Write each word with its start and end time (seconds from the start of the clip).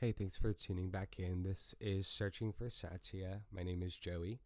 Hey, 0.00 0.12
thanks 0.12 0.38
for 0.38 0.54
tuning 0.54 0.88
back 0.88 1.16
in. 1.18 1.42
This 1.42 1.74
is 1.78 2.06
Searching 2.06 2.54
for 2.54 2.70
Satya. 2.70 3.42
My 3.54 3.62
name 3.62 3.82
is 3.82 3.98
Joey. 3.98 4.40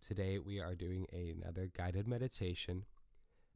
Today 0.00 0.40
we 0.40 0.58
are 0.58 0.74
doing 0.74 1.06
another 1.12 1.70
guided 1.72 2.08
meditation 2.08 2.84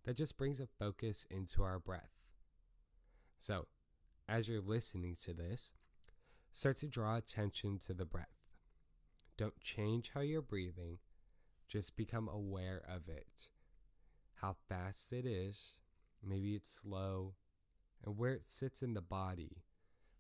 that 0.05 0.17
just 0.17 0.39
brings 0.39 0.61
a 0.61 0.69
focus 0.79 1.27
into 1.29 1.65
our 1.65 1.81
breath. 1.81 2.13
So, 3.39 3.67
as 4.29 4.49
you're 4.49 4.61
listening 4.61 5.17
to 5.25 5.35
this, 5.35 5.73
start 6.53 6.77
to 6.77 6.87
draw 6.87 7.17
attention 7.17 7.81
to 7.87 7.93
the 7.93 8.05
breath. 8.05 8.39
Don't 9.37 9.59
change 9.59 10.13
how 10.15 10.21
you're 10.21 10.43
breathing, 10.43 10.99
just 11.67 11.97
become 11.97 12.29
aware 12.29 12.83
of 12.89 13.09
it. 13.09 13.49
How 14.37 14.55
fast 14.69 15.13
it 15.13 15.27
is, 15.27 15.81
maybe 16.25 16.55
it's 16.55 16.73
slow, 16.73 17.35
and 18.05 18.17
where 18.17 18.31
it 18.31 18.45
sits 18.45 18.81
in 18.81 18.95
the 18.95 19.03
body 19.03 19.65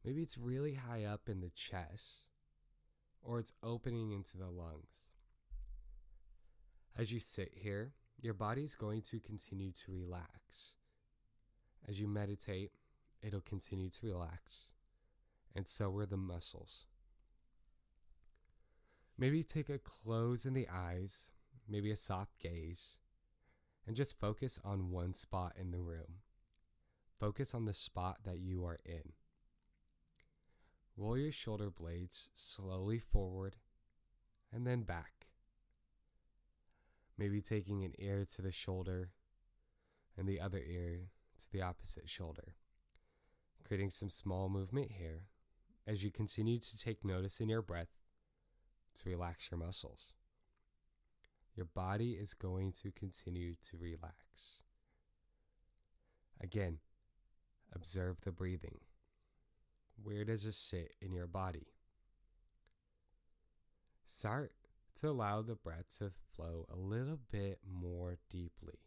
Maybe 0.04 0.22
it's 0.22 0.38
really 0.38 0.74
high 0.74 1.04
up 1.04 1.28
in 1.28 1.40
the 1.40 1.50
chest, 1.50 2.26
or 3.22 3.38
it's 3.38 3.52
opening 3.62 4.12
into 4.12 4.36
the 4.36 4.48
lungs. 4.48 5.06
As 6.96 7.12
you 7.12 7.20
sit 7.20 7.52
here, 7.54 7.94
your 8.20 8.34
body 8.34 8.64
is 8.64 8.74
going 8.74 9.02
to 9.02 9.20
continue 9.20 9.70
to 9.72 9.92
relax. 9.92 10.74
As 11.88 12.00
you 12.00 12.08
meditate, 12.08 12.72
it'll 13.22 13.40
continue 13.40 13.90
to 13.90 14.06
relax, 14.06 14.70
and 15.54 15.66
so 15.66 15.96
are 15.96 16.06
the 16.06 16.16
muscles. 16.16 16.86
Maybe 19.16 19.44
take 19.44 19.68
a 19.68 19.78
close 19.78 20.44
in 20.44 20.54
the 20.54 20.68
eyes, 20.68 21.30
maybe 21.68 21.90
a 21.90 21.96
soft 21.96 22.40
gaze, 22.40 22.98
and 23.86 23.94
just 23.94 24.18
focus 24.18 24.58
on 24.64 24.90
one 24.90 25.14
spot 25.14 25.54
in 25.58 25.70
the 25.70 25.80
room. 25.80 26.20
Focus 27.18 27.54
on 27.54 27.66
the 27.66 27.74
spot 27.74 28.18
that 28.24 28.40
you 28.40 28.64
are 28.64 28.80
in. 28.84 29.12
Roll 30.96 31.16
your 31.16 31.32
shoulder 31.32 31.70
blades 31.70 32.30
slowly 32.34 32.98
forward 32.98 33.56
and 34.52 34.66
then 34.66 34.82
back. 34.82 35.26
Maybe 37.16 37.40
taking 37.40 37.84
an 37.84 37.94
ear 37.98 38.24
to 38.34 38.42
the 38.42 38.52
shoulder 38.52 39.10
and 40.16 40.28
the 40.28 40.40
other 40.40 40.58
ear 40.58 41.08
to 41.38 41.50
the 41.50 41.62
opposite 41.62 42.08
shoulder. 42.08 42.56
Creating 43.66 43.90
some 43.90 44.10
small 44.10 44.48
movement 44.48 44.92
here 44.92 45.22
as 45.86 46.04
you 46.04 46.10
continue 46.10 46.58
to 46.58 46.78
take 46.78 47.04
notice 47.04 47.40
in 47.40 47.48
your 47.48 47.62
breath 47.62 48.02
to 48.94 49.08
relax 49.08 49.50
your 49.50 49.58
muscles. 49.58 50.12
Your 51.56 51.66
body 51.66 52.12
is 52.12 52.34
going 52.34 52.72
to 52.82 52.90
continue 52.90 53.54
to 53.70 53.76
relax. 53.78 54.60
Again, 56.40 56.78
observe 57.74 58.20
the 58.22 58.32
breathing. 58.32 58.80
Where 60.02 60.24
does 60.24 60.46
it 60.46 60.54
sit 60.54 60.94
in 61.00 61.12
your 61.12 61.26
body? 61.26 61.66
Start 64.04 64.52
to 64.96 65.08
allow 65.08 65.42
the 65.42 65.54
breath 65.54 65.96
to 65.98 66.10
flow 66.34 66.66
a 66.72 66.76
little 66.76 67.18
bit 67.30 67.60
more 67.64 68.18
deeply. 68.30 68.80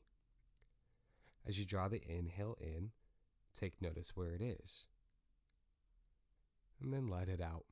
As 1.48 1.58
you 1.58 1.66
draw 1.66 1.88
the 1.88 2.02
inhale 2.08 2.58
in, 2.60 2.92
take 3.54 3.82
notice 3.82 4.16
where 4.16 4.34
it 4.34 4.42
is. 4.42 4.88
And 6.82 6.94
then 6.94 7.08
let 7.08 7.30
it 7.30 7.42
out. 7.42 7.66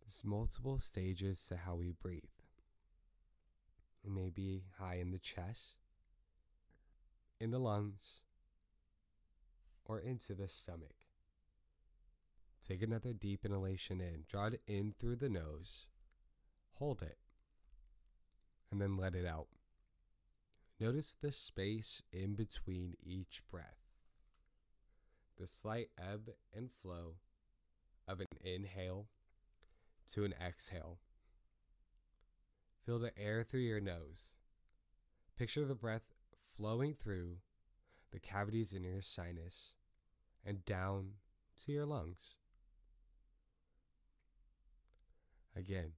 There's 0.00 0.22
multiple 0.24 0.78
stages 0.78 1.46
to 1.46 1.56
how 1.56 1.76
we 1.76 1.92
breathe. 1.92 2.22
It 4.04 4.10
may 4.10 4.28
be 4.28 4.64
high 4.78 4.96
in 4.96 5.12
the 5.12 5.18
chest, 5.18 5.78
in 7.40 7.50
the 7.50 7.60
lungs, 7.60 8.20
or 9.84 9.98
into 9.98 10.34
the 10.34 10.48
stomach. 10.48 10.94
Take 12.66 12.82
another 12.82 13.12
deep 13.12 13.44
inhalation 13.44 14.00
in. 14.00 14.24
Draw 14.28 14.46
it 14.46 14.60
in 14.66 14.94
through 14.98 15.16
the 15.16 15.28
nose. 15.28 15.88
Hold 16.74 17.02
it. 17.02 17.18
And 18.70 18.80
then 18.80 18.96
let 18.96 19.14
it 19.14 19.26
out. 19.26 19.48
Notice 20.78 21.16
the 21.20 21.32
space 21.32 22.02
in 22.12 22.34
between 22.34 22.94
each 23.04 23.42
breath. 23.50 23.78
The 25.38 25.46
slight 25.46 25.88
ebb 25.98 26.30
and 26.54 26.70
flow 26.70 27.16
of 28.06 28.20
an 28.20 28.26
inhale 28.40 29.06
to 30.12 30.24
an 30.24 30.34
exhale. 30.44 30.98
Feel 32.84 32.98
the 32.98 33.16
air 33.18 33.42
through 33.42 33.60
your 33.60 33.80
nose. 33.80 34.34
Picture 35.38 35.64
the 35.64 35.74
breath 35.74 36.12
flowing 36.56 36.94
through 36.94 37.36
the 38.12 38.20
cavities 38.20 38.72
in 38.72 38.84
your 38.84 39.00
sinus, 39.00 39.74
and 40.44 40.64
down 40.64 41.12
to 41.64 41.72
your 41.72 41.86
lungs. 41.86 42.36
Again, 45.56 45.92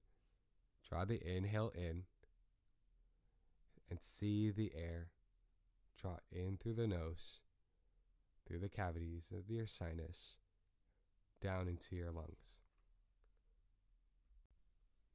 draw 0.87 1.05
the 1.05 1.21
inhale 1.25 1.71
in 1.75 2.03
and 3.89 4.01
see 4.01 4.49
the 4.49 4.71
air 4.75 5.09
draw 5.99 6.17
in 6.31 6.57
through 6.57 6.73
the 6.73 6.87
nose, 6.87 7.39
through 8.47 8.59
the 8.59 8.69
cavities 8.69 9.29
of 9.35 9.49
your 9.49 9.67
sinus, 9.67 10.37
down 11.41 11.67
into 11.67 11.95
your 11.95 12.11
lungs. 12.11 12.59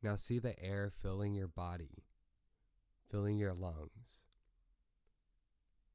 Now 0.02 0.16
see 0.16 0.38
the 0.38 0.58
air 0.62 0.90
filling 0.90 1.34
your 1.34 1.48
body, 1.48 2.04
filling 3.10 3.36
your 3.36 3.52
lungs. 3.52 4.24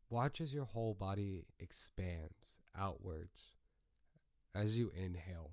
Watch 0.10 0.40
as 0.40 0.54
your 0.54 0.66
whole 0.66 0.94
body 0.94 1.46
expands 1.60 2.60
outwards 2.78 3.56
as 4.54 4.78
you 4.78 4.92
inhale. 4.96 5.52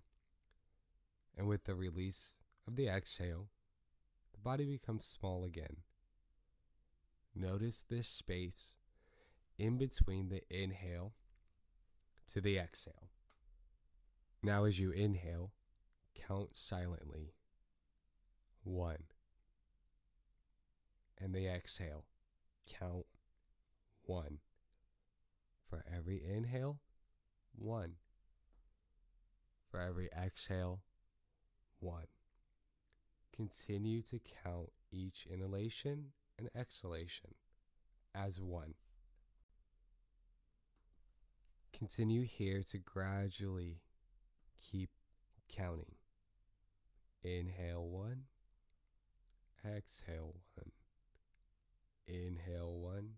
And 1.36 1.48
with 1.48 1.64
the 1.64 1.74
release 1.74 2.38
of 2.68 2.76
the 2.76 2.88
exhale, 2.88 3.48
the 4.32 4.40
body 4.40 4.64
becomes 4.64 5.06
small 5.06 5.44
again. 5.44 5.78
Notice 7.34 7.82
this 7.88 8.08
space 8.08 8.76
in 9.58 9.78
between 9.78 10.28
the 10.28 10.42
inhale 10.50 11.14
to 12.28 12.40
the 12.40 12.58
exhale. 12.58 13.08
Now, 14.42 14.64
as 14.64 14.78
you 14.78 14.90
inhale, 14.90 15.52
count 16.14 16.56
silently. 16.56 17.32
One. 18.64 19.04
And 21.18 21.34
the 21.34 21.46
exhale, 21.46 22.04
count 22.66 23.06
one. 24.04 24.38
For 25.68 25.84
every 25.94 26.22
inhale, 26.24 26.80
one. 27.54 27.94
For 29.70 29.80
every 29.80 30.08
exhale, 30.16 30.80
one. 31.80 32.06
Continue 33.34 34.02
to 34.02 34.20
count 34.44 34.70
each 34.90 35.26
inhalation 35.32 36.12
and 36.38 36.50
exhalation 36.54 37.34
as 38.14 38.40
one. 38.40 38.74
Continue 41.72 42.22
here 42.22 42.62
to 42.70 42.78
gradually 42.78 43.80
keep 44.60 44.90
counting. 45.48 45.96
Inhale 47.24 47.88
one, 47.88 48.24
exhale 49.64 50.34
one, 50.54 50.72
inhale 52.06 52.78
one, 52.78 53.10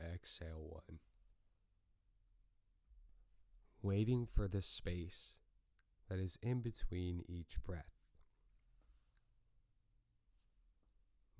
exhale 0.00 0.66
one. 0.68 0.98
Waiting 3.82 4.26
for 4.26 4.48
the 4.48 4.62
space 4.62 5.38
that 6.08 6.18
is 6.18 6.38
in 6.42 6.60
between 6.60 7.22
each 7.28 7.62
breath. 7.62 7.94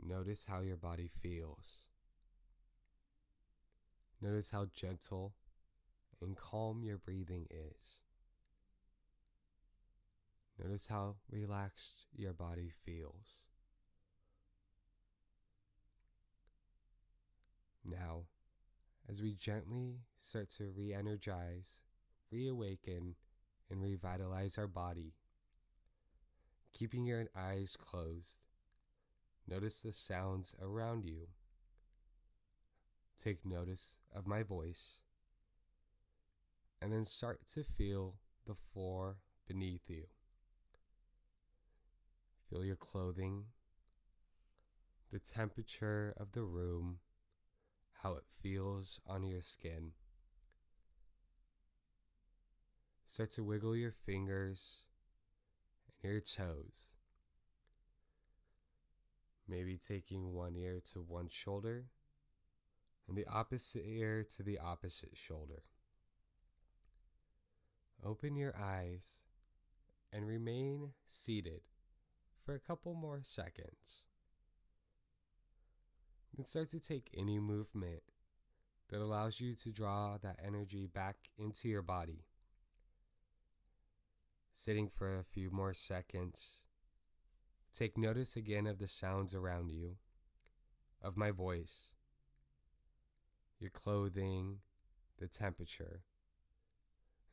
Notice 0.03 0.45
how 0.49 0.61
your 0.61 0.77
body 0.77 1.09
feels. 1.09 1.87
Notice 4.21 4.51
how 4.51 4.67
gentle 4.75 5.35
and 6.21 6.37
calm 6.37 6.83
your 6.83 6.99
breathing 6.99 7.47
is. 7.51 8.03
Notice 10.63 10.87
how 10.87 11.17
relaxed 11.31 12.05
your 12.15 12.33
body 12.33 12.71
feels. 12.85 13.43
Now, 17.85 18.25
as 19.09 19.21
we 19.21 19.35
gently 19.35 19.99
start 20.19 20.49
to 20.51 20.71
re 20.75 20.95
energize, 20.95 21.83
reawaken, 22.31 23.15
and 23.71 23.83
revitalize 23.83 24.59
our 24.59 24.67
body. 24.67 25.13
Keeping 26.73 27.05
your 27.05 27.27
eyes 27.37 27.77
closed, 27.77 28.43
notice 29.47 29.83
the 29.83 29.93
sounds 29.93 30.55
around 30.61 31.05
you. 31.05 31.29
Take 33.23 33.47
notice 33.47 33.97
of 34.15 34.27
my 34.27 34.43
voice, 34.43 35.01
and 36.83 36.93
then 36.93 37.05
start 37.05 37.47
to 37.55 37.63
feel 37.63 38.15
the 38.47 38.55
floor 38.55 39.19
beneath 39.47 39.89
you. 39.89 40.05
Feel 42.51 42.65
your 42.65 42.77
clothing, 42.77 43.45
the 45.13 45.19
temperature 45.21 46.13
of 46.17 46.33
the 46.33 46.43
room 46.43 46.99
how 48.05 48.13
it 48.13 48.25
feels 48.43 49.01
on 49.07 49.23
your 49.23 49.41
skin. 49.41 49.93
Start 53.07 53.31
to 53.31 53.43
wiggle 53.43 53.75
your 53.75 53.95
fingers 54.05 54.83
and 56.03 56.13
your 56.13 56.21
toes. 56.21 56.93
Maybe 59.49 59.79
taking 59.79 60.35
one 60.35 60.55
ear 60.55 60.83
to 60.93 61.01
one 61.01 61.29
shoulder 61.29 61.87
and 63.09 63.17
the 63.17 63.27
opposite 63.27 63.85
ear 63.87 64.27
to 64.37 64.43
the 64.43 64.59
opposite 64.59 65.17
shoulder. 65.17 65.63
Open 68.05 68.37
your 68.37 68.55
eyes 68.55 69.21
and 70.13 70.27
remain 70.27 70.91
seated 71.07 71.63
for 72.45 72.55
a 72.55 72.61
couple 72.61 72.93
more 72.93 73.21
seconds. 73.23 74.05
And 76.37 76.47
start 76.47 76.69
to 76.71 76.81
take 76.81 77.11
any 77.17 77.39
movement 77.39 78.03
that 78.91 79.01
allows 79.01 79.41
you 79.41 79.55
to 79.55 79.71
draw 79.71 80.19
that 80.19 80.41
energy 80.45 80.87
back 80.87 81.17
into 81.39 81.69
your 81.69 81.83
body. 81.83 82.25
Sitting 84.53 84.89
for 84.89 85.17
a 85.17 85.25
few 85.25 85.51
more 85.51 85.75
seconds, 85.75 86.63
take 87.73 87.97
notice 87.97 88.35
again 88.35 88.67
of 88.67 88.79
the 88.79 88.89
sounds 88.89 89.33
around 89.33 89.71
you, 89.71 89.97
of 91.01 91.17
my 91.17 91.31
voice, 91.31 91.93
your 93.61 93.71
clothing, 93.71 94.59
the 95.19 95.29
temperature. 95.29 96.03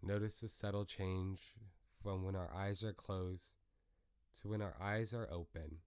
Notice 0.04 0.42
the 0.42 0.48
subtle 0.48 0.86
change 0.86 1.56
from 2.04 2.24
when 2.24 2.36
our 2.36 2.52
eyes 2.54 2.84
are 2.84 2.94
closed 2.94 3.54
to 4.42 4.50
when 4.50 4.62
our 4.62 4.76
eyes 4.80 5.12
are 5.14 5.28
open. 5.32 5.78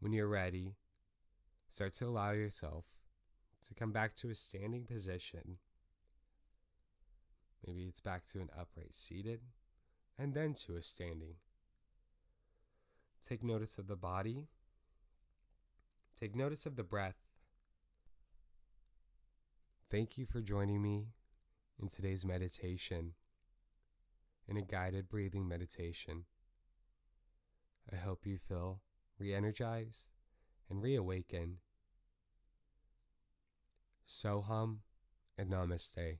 When 0.00 0.12
you're 0.12 0.28
ready, 0.28 0.74
start 1.68 1.92
to 1.94 2.06
allow 2.06 2.30
yourself 2.30 2.86
to 3.66 3.74
come 3.74 3.90
back 3.90 4.14
to 4.16 4.30
a 4.30 4.34
standing 4.34 4.84
position. 4.84 5.58
Maybe 7.66 7.84
it's 7.84 8.00
back 8.00 8.24
to 8.26 8.40
an 8.40 8.50
upright 8.58 8.94
seated 8.94 9.40
and 10.16 10.34
then 10.34 10.54
to 10.66 10.76
a 10.76 10.82
standing. 10.82 11.34
Take 13.26 13.42
notice 13.42 13.78
of 13.78 13.88
the 13.88 13.96
body. 13.96 14.46
Take 16.18 16.36
notice 16.36 16.64
of 16.66 16.76
the 16.76 16.84
breath. 16.84 17.18
Thank 19.90 20.16
you 20.16 20.26
for 20.26 20.40
joining 20.40 20.80
me 20.80 21.08
in 21.80 21.88
today's 21.88 22.24
meditation, 22.24 23.14
in 24.46 24.56
a 24.56 24.62
guided 24.62 25.08
breathing 25.08 25.48
meditation. 25.48 26.24
I 27.92 27.96
hope 27.96 28.26
you 28.26 28.38
feel 28.38 28.80
re 29.18 29.34
energized 29.34 30.10
and 30.70 30.82
reawaken. 30.82 31.58
Soham 34.06 34.78
and 35.36 35.50
Namaste. 35.50 36.18